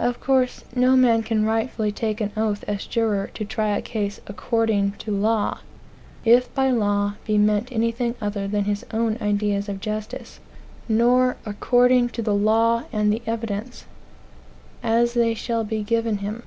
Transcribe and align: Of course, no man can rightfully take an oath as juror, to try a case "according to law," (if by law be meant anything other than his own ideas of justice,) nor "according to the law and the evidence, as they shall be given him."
Of 0.00 0.18
course, 0.18 0.64
no 0.74 0.96
man 0.96 1.22
can 1.22 1.46
rightfully 1.46 1.92
take 1.92 2.20
an 2.20 2.32
oath 2.36 2.64
as 2.66 2.84
juror, 2.84 3.30
to 3.34 3.44
try 3.44 3.68
a 3.76 3.80
case 3.80 4.20
"according 4.26 4.94
to 4.98 5.12
law," 5.12 5.60
(if 6.24 6.52
by 6.56 6.72
law 6.72 7.14
be 7.24 7.38
meant 7.38 7.70
anything 7.70 8.16
other 8.20 8.48
than 8.48 8.64
his 8.64 8.84
own 8.92 9.16
ideas 9.20 9.68
of 9.68 9.78
justice,) 9.78 10.40
nor 10.88 11.36
"according 11.46 12.08
to 12.08 12.20
the 12.22 12.34
law 12.34 12.82
and 12.92 13.12
the 13.12 13.22
evidence, 13.24 13.84
as 14.82 15.14
they 15.14 15.34
shall 15.34 15.62
be 15.62 15.84
given 15.84 16.18
him." 16.18 16.42